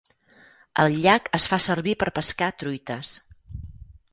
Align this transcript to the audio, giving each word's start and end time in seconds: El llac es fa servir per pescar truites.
El 0.83 0.95
llac 1.03 1.29
es 1.39 1.45
fa 1.51 1.59
servir 1.67 1.95
per 2.05 2.09
pescar 2.17 2.51
truites. 2.63 3.13